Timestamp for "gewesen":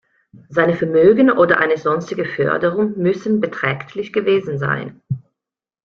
4.11-4.57